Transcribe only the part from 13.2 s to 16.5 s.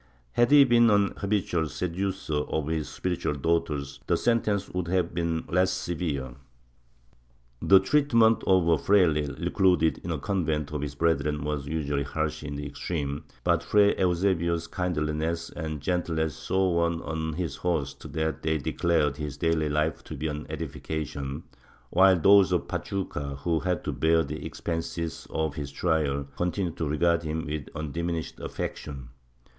but Fray Eusebio's kindliness and gentleness